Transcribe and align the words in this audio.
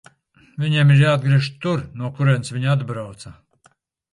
Viņiem 0.63 0.93
ir 0.93 1.01
jāatgriežas 1.03 1.49
tur, 1.65 1.83
no 2.01 2.09
kurienes 2.21 2.53
viņi 2.57 2.73
atbrauca. 2.73 3.35